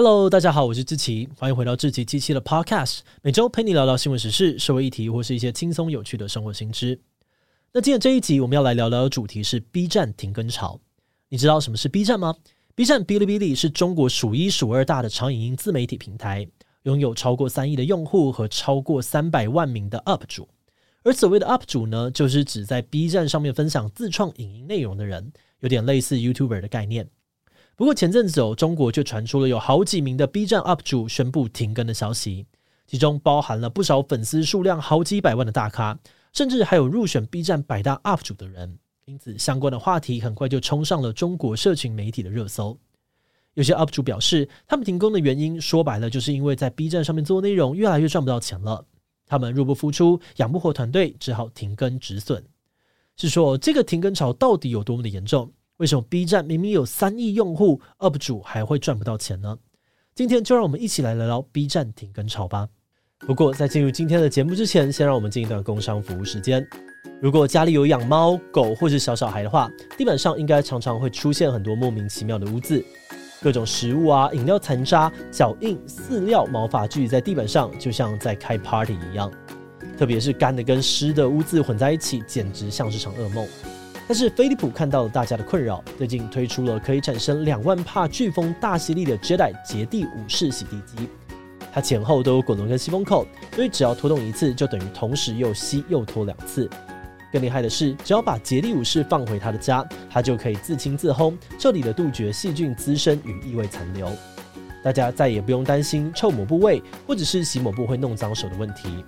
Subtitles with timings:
[0.00, 7.00] Hello，大家好，我是志奇，欢迎回到志奇七七的 Podcast，每周陪你聊聊新闻时事、社会议题或是一些轻松有趣的生活新知。
[7.72, 10.78] 那今天这一集我们要来聊聊的主题是 B 站停更潮。
[11.30, 12.32] 你知道什么是 B 站吗
[12.76, 16.46] ？B 站哔哩哔哩是中国数一数二大的长影音自媒体平台，
[16.84, 20.48] 拥有超过三亿的用户和超过三百万名的 UP 主。
[21.02, 27.08] 而所谓的 UP 主呢，就是指在 B 站上面分享自创影音内容的人，有点类似 YouTuber 的概念。
[27.78, 32.44] 不过前阵子哦，中国就传出了有好几名的 B 站 UP 主宣布停更的消息，
[32.88, 35.96] 其中包含了不少粉丝数量好几百万的大咖，
[36.32, 38.76] 甚至还有入选 B 站百大 UP 主的人。
[39.04, 42.76] 因此，相关的话题很快就冲上了中国社群媒体的热搜。
[43.54, 48.84] 有些 UP 主表示，他们停更的原因说白了，就是因为在 B 站上面做内容越来越赚不到钱了，
[49.24, 52.44] 他们入不敷出，养不活团队，只好停更止损。
[53.16, 55.52] 是说这个停更潮到底有多么的严重？
[55.78, 59.56] 为什么 B 站明明有三亿用户，UP 主还会赚不到钱呢？
[60.12, 62.68] 今天就让我们一起来聊聊 B 站停更潮吧。
[63.20, 66.66] 不过在进入今天的节目之前，先让我们进一段工商服务时间。
[67.22, 72.84] 如果家里有养猫狗或是小小孩的话，地板上应该常常会出现很多莫名其妙的污渍，
[73.40, 79.32] 各种食物啊、饮料残渣、脚印、饲料、毛发聚集在地板上，就像在开 party 一样。
[79.96, 83.46] 特别是干的跟湿的污渍混在一起，简直像是场噩梦。
[84.08, 91.06] 但是飞利浦看到了大家的困扰，最近推出了可以产生两万帕飓风大吸力的 Jedi 洁地武士洗地机。
[91.70, 96.70] 它前后都有滚轮跟吸风口，所以只要拖动一次，就等于同时又吸又拖两次。
[97.30, 104.10] 更厉害的是，只要把洁地武士放回他的家，它就可以自清自烘，彻底的杜绝细菌滋生与异味残留。
[104.82, 109.04] 大家再也不用担心臭抹布味，或者是洗抹布会弄脏手的问题。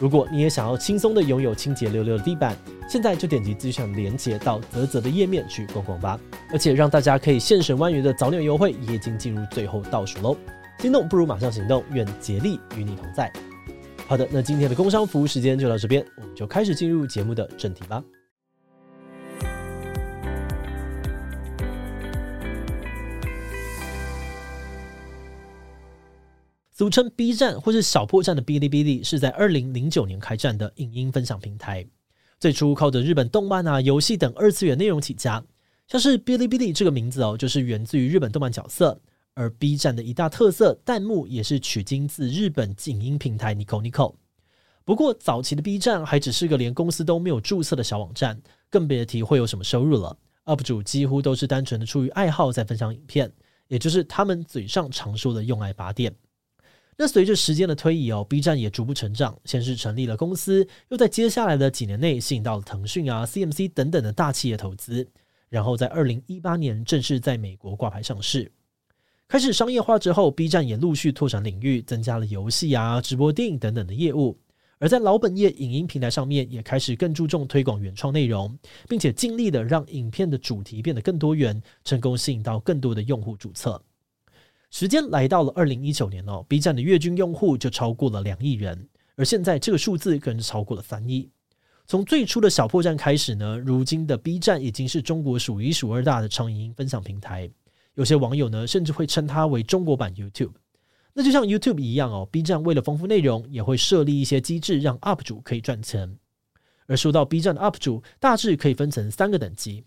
[0.00, 2.56] 如果你也想要轻松的拥有清洁溜溜的地板，
[2.88, 6.18] 现在就点击资讯连接到泽泽的页面去逛逛吧。
[6.50, 10.36] 而且让大家可以现省万元的早鸟优惠也已经进入最后倒数喽！
[10.80, 13.32] 心动不如马上行动，愿竭力与你同在。
[14.06, 18.02] 好的，那今天的工商服务时间就到这边，我们就开始进入节目的正题吧。
[26.76, 31.86] 俗称 B 站或是小破站的哔哩哔哩，是在二零零九年开站的影音分享平台。
[32.40, 35.40] 最初靠着日本动漫啊、游戏等二次元内容起家，
[35.86, 39.00] 像是哔哩哔哩这个名字哦，就是源自于日本动漫角色。
[39.34, 44.16] 而 B 站的一大特色，弹幕也是取经自日本影音平台 Nico Nico。
[44.84, 50.16] 不过早期的 B 站还只是个连公司都没有注册的小网站，更别提会有什么收入了。
[50.46, 53.32] UP 主几乎都是单纯的出于爱好在分享影片，
[53.68, 56.12] 也就是他们嘴上常说的用爱发电。
[56.96, 65.08] 那随着时间的推移哦，B 站也逐步成长，先是成立了公司，又在接下来的几年内吸引到了腾讯啊、CMC 等等的大企业投资，
[65.48, 68.52] 然后在二零一八年正式在美国挂牌上市。
[69.26, 74.38] 开始商业化之后，B 站也陆续拓展领域，增加了游戏啊、直播、电影等等的业务。
[74.78, 78.56] 而在老本业影音平台上面，也开始更注重推广原创内容，
[78.88, 83.82] 并且尽力的让影片的主题变得更多元，成功吸引到更多的用户注册。
[84.74, 91.30] 时间来到了二零一九年哦，B 站的月均用户就超过了两亿人，而现在这个数字更是超过了三亿。
[91.86, 97.48] 从最初的小破站开始呢，如今的 B 站已经是中国数一数二大的长影音分享平台。
[97.94, 100.54] 有些网友呢，甚至会称它为中国版 YouTube。
[101.12, 106.18] 那就像 YouTube 一样哦，B 站为了丰富内容，也会设立一些机制，让 UP 主可以赚钱。
[106.86, 109.84] 而说到 B 站的 UP 主，大致可以分成三个等级。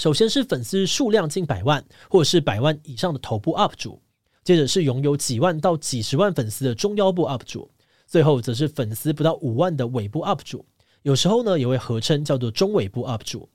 [0.00, 4.00] 首先是粉丝数量近百万或者是百万以上的头部 UP 主，
[4.42, 7.70] 接着是拥有几万到几十万粉丝的中腰部 UP 主，
[8.06, 10.64] 最后则是粉丝不到五万的尾部 UP 主。
[11.02, 13.46] 有时候呢，也会合称叫做中尾部 UP 主。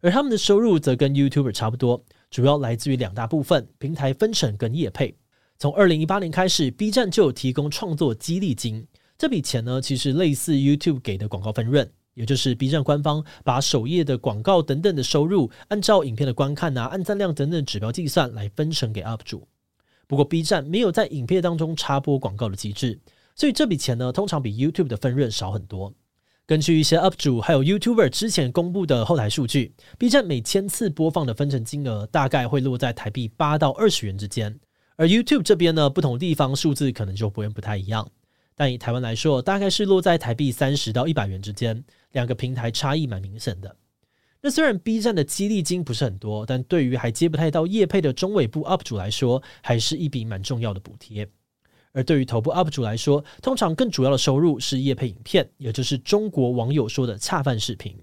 [0.00, 5.14] 而他们的收入则跟 YouTuber 差不多，主要来自于两大部分：平台分成跟业配。
[5.58, 8.86] 从二零一八年开始，B 站就有提供创作激励金，
[9.18, 11.92] 这笔钱呢，其实类似 YouTube 给的广告分润。
[12.14, 19.46] 也就是 B 站官方把首页的广告等等的收入，按照影片的观看啊、按赞量等等指标计算来分成给 UP 主。
[20.06, 22.98] 不过 B 站没有在影片当中插播广告的机制，
[23.36, 25.92] 所以这笔钱呢，通常比 YouTube 的分润少很多。
[26.46, 34.58] 根据一些 UP 主还有 YouTuber 之前公布的后台数据，B 站每千次播放的分成金额大概会落在台币八到二十元之间。
[34.96, 38.10] 而 YouTube 这边呢，不同地方数字可能就不会不太一样。
[38.60, 43.74] 但以台湾来说，大概是落在台币三十到一百元之间，两个平台差异蛮明显的。
[44.42, 51.26] 那虽然 B 站的激励金不是很多，但对于还接不太到业配的中尾部 UP 主来说，还是一笔蛮重要的补贴。
[51.92, 57.96] 而对于头部 UP 主来说，通常更主要的收入是业配影片，也就是中国网友说的恰饭视频。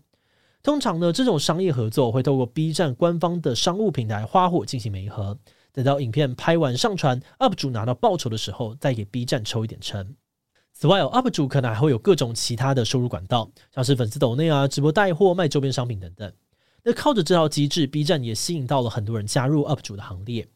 [0.63, 5.37] 通常呢，这种商业合作会透过 B 站官方的商务平台花火进行媒合，
[5.71, 10.15] 等到影片拍完上传，UP 主拿到报酬的时候，再给 B 站抽一点成。
[10.79, 16.31] 此外，UP 主可能还会有各种其他的收入管道，像是粉丝抖内啊、直播带货、卖周边商品等等。
[16.83, 20.47] 那靠着这套机制，B 站也吸引到了很多人加入 UP 主的行列。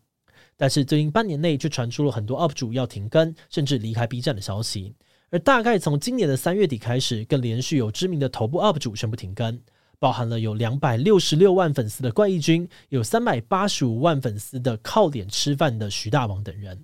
[0.55, 4.93] 但是最近半年内，却传出了很多 UP 主要停更，甚至离开 B 站的消息。
[5.31, 9.59] 而大概从今年的三月底开始，更连续有知名的头部 UP 主宣布停更，
[9.97, 16.83] 包含了有两百六十六万粉丝的怪异君，有三百八十五万粉丝的靠脸吃饭的徐大王等人。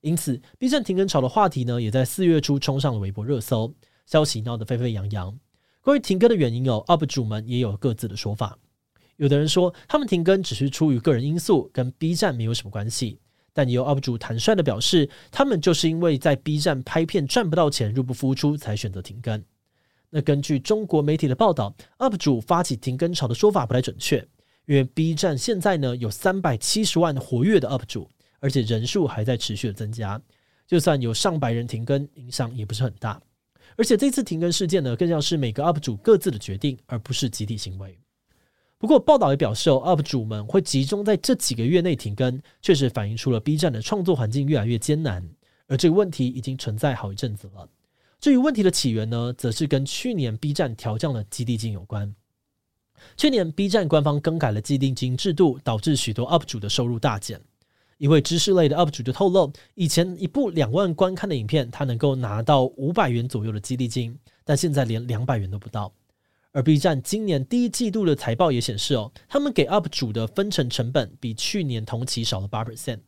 [0.00, 3.74] 因此，B 站停更潮的话题呢，也在四月初冲上了微博热搜，
[4.06, 5.36] 消息闹得沸沸扬扬。
[5.82, 8.58] 关于停更的原因哦，UP 主们也有各自的说法。
[9.16, 13.18] 有的人说，他们停更只是出于个人因素，跟 B 站没有什么关系。
[13.52, 19.42] 但也有 UP 主坦率的表示，他们就是因为在 B 站拍片赚不到钱，入不敷出，才选择停更。
[20.10, 24.18] 那根据中国媒体的报道，UP 主发起停更潮的说法不太准确，
[24.66, 28.08] 因为 B 站现在呢有三百七十万活跃的 UP 主。
[28.40, 30.20] 而且人数还在持续的增加，
[30.66, 33.20] 就算有上百人停更，影响也不是很大。
[33.76, 37.98] 而且这次停更事件呢，更像是每个 UP 主各自的决定，而不是集体行为。
[38.78, 45.28] 不过报道也表示，UP 主们会集中在这几个月内停更，确实反映出了 B 站的创作环境越来越艰难。
[45.66, 47.68] 而这个问题已经存在好一阵子了。
[48.20, 52.14] 至于问题的起源呢，则是跟去年 B 站调降了基地金有关。
[53.16, 57.40] 去年 B 站官方更改了激励金制度，导致许多 UP 主的收入大减。
[57.98, 65.92] 一位知识类的 UP 主就透露，以前一部两万观看的影片，他能够拿到五百元左右的激励金，但现在连两百元都不到。
[66.52, 73.00] 而 B 站今年第一季度的财报也显示，哦，他们给 UP 主的分成成本比去年同期少了八 percent。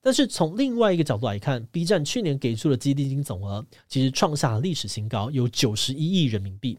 [0.00, 6.78] 但是从另外一个角度来看，B 站去年给出的激励金总额其实创下了历史新高，有九十一亿人民币。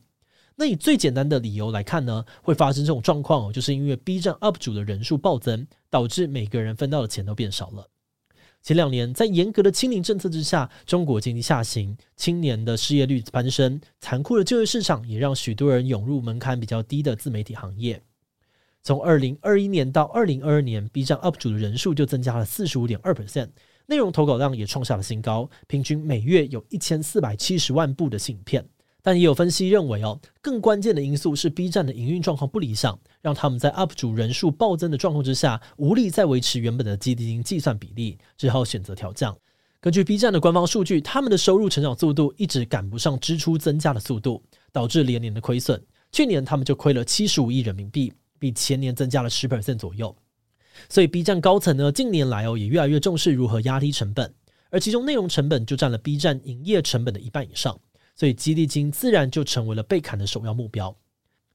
[0.56, 7.88] 那以最简单的理由来看呢，会发生这种状况哦，就是因为 B 站 UP 主的人数暴增，导致每个人分到的钱都变少了。
[8.62, 18.02] 前两年在严格的清零政策之下，中国经济下行，青年的失业率攀升，残酷的就业市场也让许多人涌入门槛比较低的自媒体行业。
[18.82, 23.50] 从二零二一年到二零二二年，B 站 UP 主的人数就增加了四十五点二 percent，
[23.88, 28.66] 内容投稿量也创下了新高，平均每月有一千四百七十万部的新影片。
[29.06, 39.38] 但也有分析认为，哦，更关键的因素是 B 站的营运状况不理想，让他们在 UP 主人数暴增的状况之下，无力再维持原本的激励金计算比例，只好选择调降。
[39.82, 44.42] 根据 B 站的官方数据，他们的收入成长速度一直赶不上支出增加的速度，
[44.72, 45.84] 导致连年的亏损。
[46.14, 50.16] 去年他们就亏了七十五亿人民币，比前年增加了十%左右。
[50.88, 54.34] 所以 B 站高层呢，近年来哦也越来越重视如何压低成本，
[54.70, 57.78] 而其中内容成本就占了 B 站营业成本的一半以上。
[58.16, 60.96] 所以激励金自然就成为了被砍的首要目标。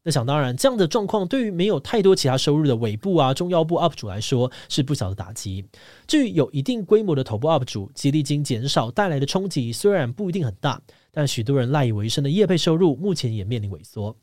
[0.04, 5.66] 那想当然，这样的状况对于没有太多其他收入的尾部啊、中腰部 UP 主来说是不小的打击。
[6.06, 10.80] 至于有一定规模的头部 UP 主，激励金减少带来的冲击虽然不一定很大，
[11.10, 14.16] 但许多人赖以为生的业配收入目前也面临萎缩。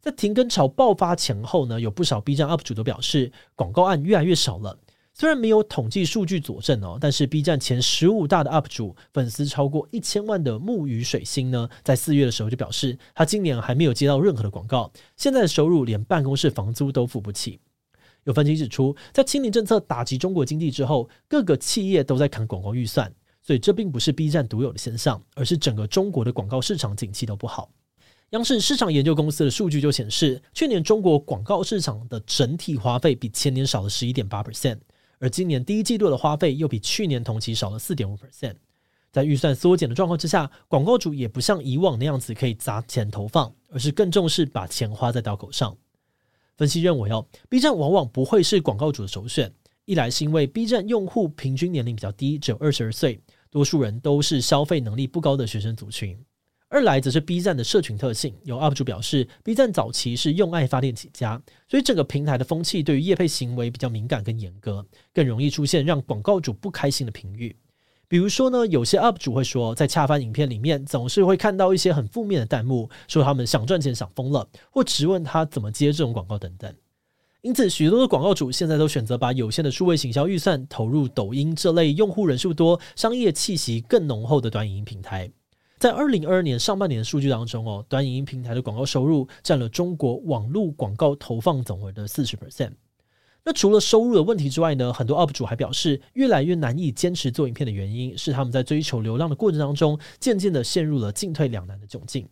[0.00, 4.78] 在停更潮爆发前后呢，有不少 B 站 UP 主都表示，广告案越来越少了。
[5.20, 17.58] 虽然没有统计数据佐证哦，但是 B 站前十五大的 UP 主粉丝超过一千万的木鱼水星呢，在四月的时候就表示，他今年还没有接到任何的广告，现在的收入连办公室房租都付不起。
[18.26, 27.68] 有分析指出，在清零政策打击中国经济之后，各个企业都在砍广告预算，所以这并不是 B 站独有的现象，而是整个中国的广告市场景气都不好。
[28.30, 34.78] 央视市场研究公司的数据就显示，去年中国广告市场的整体花费比前年少了十一点八 percent。
[35.18, 38.54] 而今年第一季度的花费又比去年同期少了四点五 percent，
[39.10, 45.76] 在预算缩减的状况之下，广告主也不像以往那样子可以砸钱投放，而是更重视把钱花在刀口上。
[46.56, 49.52] 分析认为哦，B 站往往不会是广告主的首选，
[49.84, 53.20] 一来是因为 B 站用户平均年龄比较低，只有二十二岁，
[53.50, 56.18] 多数人都是消费能力不高的学生族群。
[56.70, 64.84] 二来则是 B 站的社群特性，有 UP 主表示，B 站早期是用爱发电起家，所以整个平台的风气对于业配行为比较敏感跟严格，
[65.14, 67.56] 更容易出现让广告主不开心的评语。
[68.06, 76.70] 比如说呢，有些 UP 主会说，在恰饭影片里面总是会看到一些很负面的弹幕，说他们想赚钱想疯了，或质问他怎么接这种广告等等。
[77.40, 85.30] 因此，许多的广告主现在都选择把有限的数位行销预算投入抖音这类用户人数多、商业气息更浓厚的短影音平台。
[85.78, 92.72] 在二零二二年上半年的数据当中，哦，短影音平台的广告收入占了中国网络广告投放总额的四十 percent。
[93.44, 102.28] 那除了收入的问题之外呢，很多 UP 主还表示，越来越难以坚持做影片的原因是他们在追求流量的过程当中，渐渐的陷入了进退两难的窘境。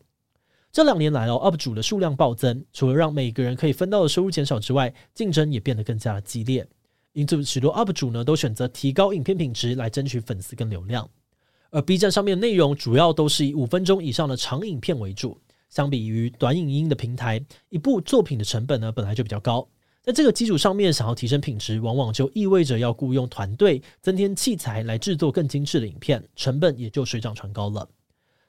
[0.73, 6.67] 这两年来哦，UP 主的数量暴增，除了让每个人可以分到的收入减少之外，竞争也变得更加的激烈。
[7.13, 11.09] 因此，许多 UP 主呢都选择提高影片品质来争取粉丝跟流量。
[11.71, 19.67] 而 B 站上面的内容主要都是以五分钟以上的长影片为主，相比于短影音的平台，一部作品的成本呢本来就比较高。
[20.03, 27.89] 在这个基础上面，想要提升品质，往往就意味着要雇佣团队、增添器材来制作更精致的影片，成本也就水涨船高了。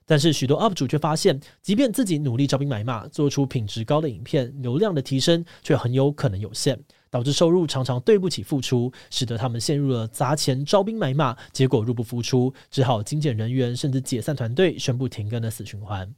[0.06, 6.80] 但是许多 UP 主却发现，即便自己努力招兵买马，做出品质高的影片，流量的提升却很有可能有限，
[7.18, 16.14] 导致收入常常对不起付出，使得他们陷入了砸钱招兵买马，结果入不敷出，只好精简人员，甚至解散团队，宣布停更的死循环。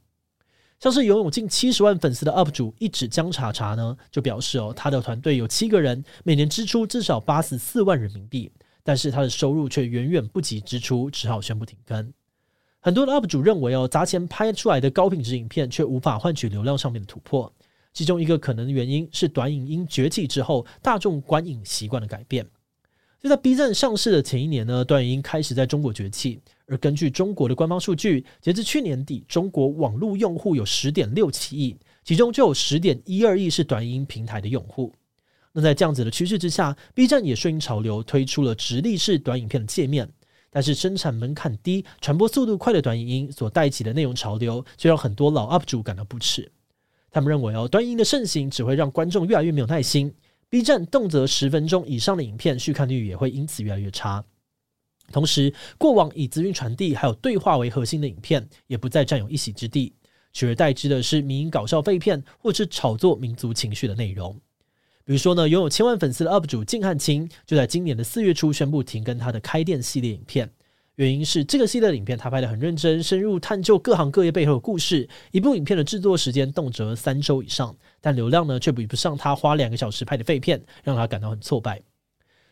[0.78, 8.52] 像是拥有近七十万粉丝的 UP 主一指江查查呢，就表示哦，他的团队有七个人，每年支出至少八十四万人民币，
[8.84, 12.12] 但是他的收入却远远不及支出，只好宣布停更。
[12.80, 17.50] 很多的 UP 主认为哦，砸钱拍出来的高品质影片却无法换取流量上面的突破。
[17.92, 22.46] 其中一个可能的原因是短影音崛起之后，大众观影习惯的改变。
[23.20, 26.40] 就在 B 站上市的前一年呢，短影音开始在中国崛起。
[26.66, 34.94] 而根据中国的官方数据，截至去年底，中国网络用户有十点六七亿，其中就有十点一二亿是短影音平台的用户。
[35.52, 40.08] 那在这样子的趋势之下，B 站也顺应潮流推出了直立式短影片的界面。
[40.48, 46.50] 但是生产门槛低、传播速度快的短影音所带起的内容潮流，却让很多老 UP 主感到不齿。
[47.10, 50.14] 他们认为哦，端音的盛行只会让观众越来越没有耐心
[50.48, 54.24] ，B 站动辄十分钟以上的影片续看率也会因此越来越差。
[55.12, 59.92] 同时，过往以资讯传递还有对话为核心的影片，也不再占有一席之地，
[60.32, 64.32] 取而代之的是民营搞笑废片，或是炒作民族情绪的内容。
[65.04, 70.48] 比如说呢，拥有千万粉丝的 UP 主靳汉卿就在今年的四月初宣布停更他的开店系列影片，
[71.00, 75.08] 原因是这个系列的影片他拍得很认真，深入探究各行各业背后的故事。
[75.30, 81.80] 一部影片的制作时间动辄三周以上，但流量呢却比不上他花两个小时拍的废片，让他感到很挫败。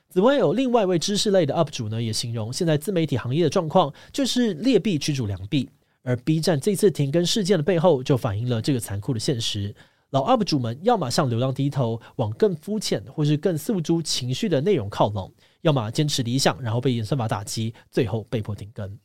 [0.09, 5.69] 此外，有另外一位知识类的 UP 主呢，也形容现在自媒体行业的状况就是劣币驱逐良币，
[6.03, 9.75] 而 B 站这次停更事件的背后，就反映了这个残酷的现实。
[10.11, 18.99] 老 UP 主们要么向流量低头，往更肤浅或是更诉诸情绪的内容靠拢；要么坚持理想，然后被演算法打击，最后被迫停更。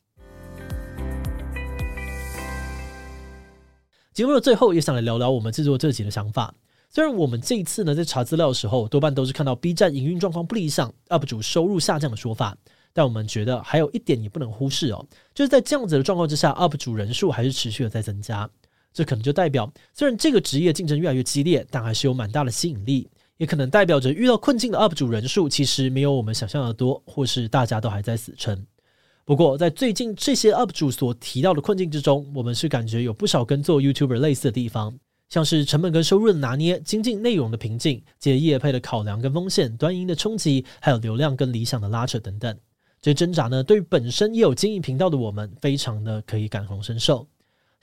[4.14, 6.54] 节目的最后，也想来聊聊我们制作这集的想法。
[6.88, 12.56] 虽然我们这一次呢，在查资料的时候，多半都是看到 B 站营运状况不理想，UP 主收入下降的说法，
[12.94, 18.48] 但我们觉得还有一点也不能忽视哦，就是在这样子的状况之下，UP 主人数还是持续的在增加。
[18.94, 23.06] 这可能就代表，虽然这个职业竞争越来越激烈，但还是有蛮大的吸引力。
[23.36, 28.64] 也可能代表着遇到困境的 UP 主人数其实没有我们想象的多，或是大家都还在死撑。
[29.24, 34.96] 不过，在最近这些 UP 主所提到的困境之中，我们是感觉有不少跟做 YouTuber 类似的地方，
[35.28, 42.56] 像是成本跟收入的拿捏、精进内容的瓶颈、接业配的考量跟风险、端音的冲击，还有流量跟理想的拉扯等等。
[43.02, 47.26] 这些挣扎呢，对于本身也有经营频道的我们，非常的可以感同身受。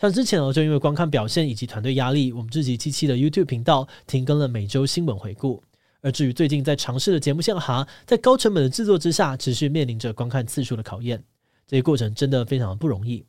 [0.02, 5.62] 像之前呢，就因为观看表现以及团队压力，我们自己七七的 YouTube 频道停更了每周新闻回顾。
[6.02, 11.24] 而至于最近在尝试的节目线哈，在高成本的制作之下，持续面临着观看次数的考验。
[11.68, 13.24] 这些过程真的非常的不容易。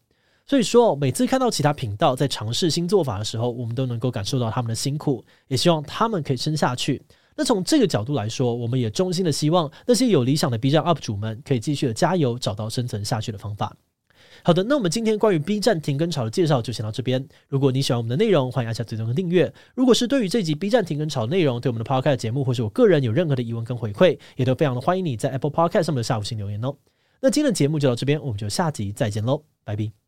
[0.47, 7.02] 所以说，每次看到其他频道在尝试新做法的时候，我们都能够感受到他们的辛苦，也希望他们可以撑下去。
[7.37, 13.76] 那从这个角度来说，我们也衷心的希望那些有理想的 B 站 UP 主们可以继续的加油，找到生存下去的方法。
[14.45, 17.25] 好的，那我们今天关于 B 站停更潮的介绍就先到这边。
[17.49, 19.53] 如果你喜欢我们的内容，欢迎按下最终的订阅。
[19.75, 26.75] 如果是对于这集 B 站停更潮的内容，对我们的 Podcast 节目或是我个人有任何的疑问跟回馈，也都非常的欢迎你在 Apple Podcast 上面的下午星留言哦。
[27.21, 30.01] 那今天的节目就到这边，我们就下集再见喽，拜拜。